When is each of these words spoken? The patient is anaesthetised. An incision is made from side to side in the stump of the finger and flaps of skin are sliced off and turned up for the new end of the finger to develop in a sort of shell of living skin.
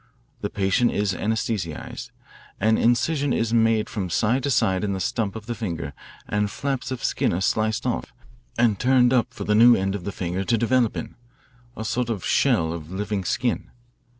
The 0.41 0.49
patient 0.49 0.89
is 0.93 1.13
anaesthetised. 1.13 2.09
An 2.59 2.75
incision 2.79 3.33
is 3.33 3.53
made 3.53 3.87
from 3.87 4.09
side 4.09 4.41
to 4.41 4.49
side 4.49 4.83
in 4.83 4.93
the 4.93 4.99
stump 4.99 5.35
of 5.35 5.45
the 5.45 5.53
finger 5.53 5.93
and 6.27 6.49
flaps 6.49 6.89
of 6.89 7.03
skin 7.03 7.31
are 7.33 7.39
sliced 7.39 7.85
off 7.85 8.11
and 8.57 8.79
turned 8.79 9.13
up 9.13 9.31
for 9.31 9.43
the 9.43 9.53
new 9.53 9.75
end 9.75 9.93
of 9.93 10.03
the 10.03 10.11
finger 10.11 10.43
to 10.43 10.57
develop 10.57 10.97
in 10.97 11.13
a 11.77 11.85
sort 11.85 12.09
of 12.09 12.25
shell 12.25 12.73
of 12.73 12.89
living 12.91 13.23
skin. 13.23 13.69